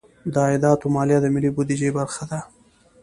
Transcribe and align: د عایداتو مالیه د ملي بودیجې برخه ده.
د 0.33 0.35
عایداتو 0.45 0.87
مالیه 0.95 1.19
د 1.21 1.25
ملي 1.33 1.49
بودیجې 1.55 1.89
برخه 1.97 2.23
ده. 2.31 2.39